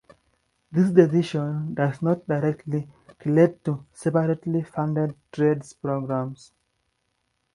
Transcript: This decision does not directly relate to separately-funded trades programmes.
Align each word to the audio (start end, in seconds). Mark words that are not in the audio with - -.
This 0.71 0.89
decision 0.89 1.75
does 1.75 2.01
not 2.01 2.25
directly 2.27 2.89
relate 3.23 3.63
to 3.65 3.85
separately-funded 3.93 5.13
trades 5.31 5.73
programmes. 5.73 6.53